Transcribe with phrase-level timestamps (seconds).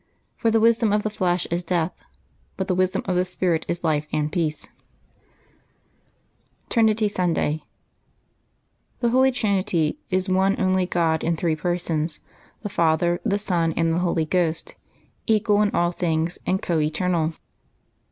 [0.35, 1.93] For the wisdom of the flesh is death;
[2.57, 4.67] but the wisdom of the Spirit is life and peace/^
[6.71, 7.63] TRINITY SUNDAY.
[9.03, 12.19] CHE Holy Trinit}^ is one only God in three Persons,
[12.63, 14.73] the Father, the Son, and the Holy Ghost,
[15.27, 17.33] equal in all things and co eternal.